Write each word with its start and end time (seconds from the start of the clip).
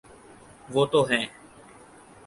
وہ 0.69 0.85
تو 0.85 1.03
ہیں۔ 1.03 1.25